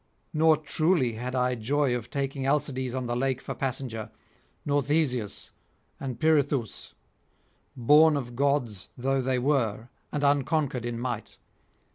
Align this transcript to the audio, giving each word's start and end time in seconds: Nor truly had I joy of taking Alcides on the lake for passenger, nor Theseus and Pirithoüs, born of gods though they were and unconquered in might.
Nor 0.33 0.57
truly 0.57 1.13
had 1.13 1.35
I 1.35 1.53
joy 1.53 1.95
of 1.95 2.09
taking 2.09 2.43
Alcides 2.47 2.95
on 2.95 3.05
the 3.05 3.15
lake 3.15 3.39
for 3.39 3.53
passenger, 3.53 4.09
nor 4.65 4.81
Theseus 4.81 5.51
and 5.99 6.19
Pirithoüs, 6.19 6.93
born 7.75 8.17
of 8.17 8.35
gods 8.35 8.89
though 8.97 9.21
they 9.21 9.37
were 9.37 9.89
and 10.11 10.23
unconquered 10.23 10.87
in 10.87 10.99
might. 10.99 11.37